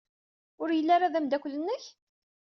Ur 0.61 0.69
yelli 0.73 0.91
ara 0.95 1.13
d 1.13 1.15
ameddakel-nnek? 1.17 1.83